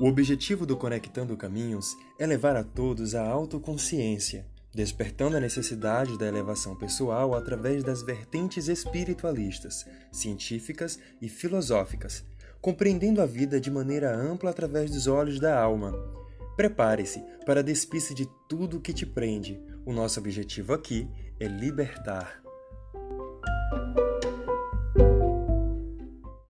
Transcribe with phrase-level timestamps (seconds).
[0.00, 6.26] O objetivo do Conectando Caminhos é levar a todos à autoconsciência, despertando a necessidade da
[6.26, 12.24] elevação pessoal através das vertentes espiritualistas, científicas e filosóficas,
[12.62, 15.92] compreendendo a vida de maneira ampla através dos olhos da alma.
[16.56, 19.60] Prepare-se para despir-se de tudo que te prende.
[19.84, 21.06] O nosso objetivo aqui
[21.38, 22.40] é libertar.